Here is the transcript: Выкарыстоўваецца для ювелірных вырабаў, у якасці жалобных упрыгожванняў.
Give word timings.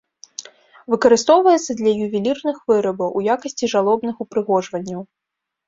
Выкарыстоўваецца 0.93 1.71
для 1.83 1.91
ювелірных 2.07 2.57
вырабаў, 2.73 3.09
у 3.21 3.23
якасці 3.37 3.65
жалобных 3.77 4.15
упрыгожванняў. 4.29 5.01